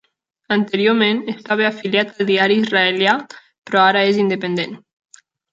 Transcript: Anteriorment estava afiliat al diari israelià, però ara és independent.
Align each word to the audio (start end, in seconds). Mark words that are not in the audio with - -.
Anteriorment 0.53 1.19
estava 1.33 1.67
afiliat 1.69 2.15
al 2.15 2.27
diari 2.31 2.57
israelià, 2.63 3.15
però 3.69 3.87
ara 3.93 4.05
és 4.15 4.23
independent. 4.29 4.75